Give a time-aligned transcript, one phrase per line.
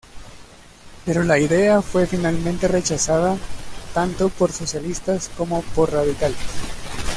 [1.05, 3.37] Pero la idea fue finalmente rechazada
[3.93, 6.39] tanto por socialistas como por radicales.